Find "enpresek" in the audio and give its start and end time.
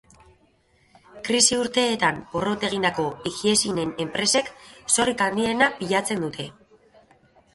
4.05-4.49